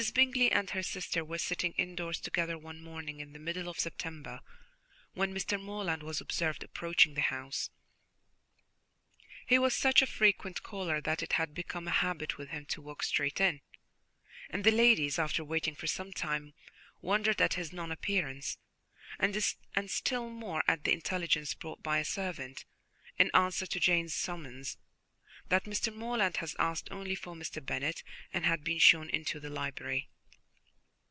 Bingley 0.15 0.51
and 0.51 0.71
her 0.71 0.81
sister 0.81 1.23
were 1.23 1.37
sitting 1.37 1.73
indoors 1.73 2.19
together 2.19 2.57
one 2.57 2.81
morning 2.81 3.19
in 3.19 3.33
the 3.33 3.39
middle 3.39 3.69
of 3.69 3.77
September, 3.79 4.41
when 5.13 5.31
Mr. 5.31 5.61
Morland 5.61 6.01
was 6.01 6.19
observed 6.19 6.63
approaching 6.63 7.13
the 7.13 7.21
house. 7.21 7.69
He 9.45 9.59
was 9.59 9.75
such 9.75 10.01
a 10.01 10.07
frequent 10.07 10.63
caller 10.63 11.01
that 11.01 11.21
it 11.21 11.33
had 11.33 11.53
become 11.53 11.87
a 11.87 11.91
habit 11.91 12.39
with 12.39 12.49
him 12.49 12.65
to 12.69 12.81
walk 12.81 13.03
straight 13.03 13.39
in, 13.39 13.61
and 14.49 14.63
the 14.63 14.71
ladies, 14.71 15.19
after 15.19 15.43
waiting 15.43 15.75
for 15.75 15.85
some 15.85 16.11
time, 16.11 16.55
wondered 17.03 17.39
at 17.39 17.53
his 17.53 17.71
non 17.71 17.91
appearance, 17.91 18.57
and 19.19 19.37
still 19.91 20.31
more 20.31 20.63
at 20.67 20.83
the 20.83 20.93
intelligence 20.93 21.53
brought 21.53 21.83
by 21.83 21.99
a 21.99 22.05
servant, 22.05 22.65
in 23.19 23.29
answer 23.35 23.67
to 23.67 23.79
Jane's 23.79 24.15
summons, 24.15 24.79
that 25.47 25.65
Mr. 25.65 25.93
Morland 25.93 26.37
had 26.37 26.51
asked 26.59 26.89
only 26.91 27.13
for 27.15 27.35
Mr. 27.35 27.65
Bennet, 27.65 28.03
and 28.33 28.45
had 28.45 28.63
been 28.63 28.79
shown 28.79 29.09
into 29.09 29.37
the 29.37 29.49
library. 29.49 30.07